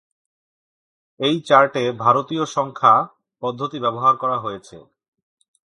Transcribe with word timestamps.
এই 1.19 1.35
চার্টে 1.41 1.83
ভারতীয় 1.99 2.43
সংখ্যা 2.55 2.93
পদ্ধতি 3.41 3.77
ব্যবহার 3.79 4.13
করা 4.17 4.37
হয়েছে 4.39 4.77